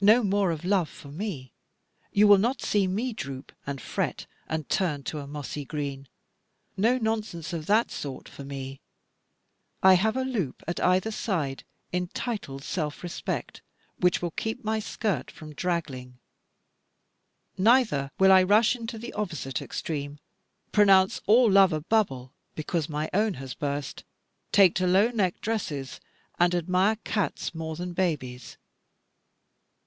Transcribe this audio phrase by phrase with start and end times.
[0.00, 1.54] No more of love for me.
[2.12, 6.08] You will not see me droop, and fret, and turn to a mossy green.
[6.76, 8.82] No nonsense of that sort for me:
[9.82, 13.62] I have a loop at either side entitled self respect,
[13.96, 16.18] which will keep my skirt from draggling.
[17.56, 20.18] Neither will I rush into the opposite extreme,
[20.70, 24.04] pronounce all love a bubble because my own has burst,
[24.52, 25.98] take to low necked dresses,
[26.38, 28.58] and admire cats more than babies.